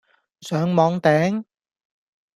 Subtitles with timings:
[0.41, 1.43] 上網訂?